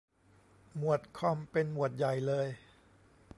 [0.77, 2.47] หมวดคอมเป็นหมวดใหญ่เลย!